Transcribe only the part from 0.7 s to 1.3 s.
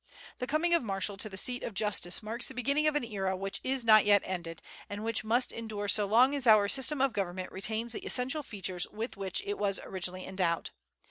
of Marshall to